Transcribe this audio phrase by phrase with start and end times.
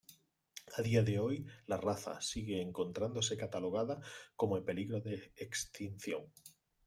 [0.77, 4.01] A día de hoy la raza sigue encontrándose catalogada
[4.35, 6.25] como en peligro de extinción.